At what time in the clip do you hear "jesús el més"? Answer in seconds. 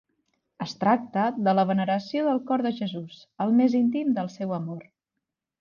2.81-3.79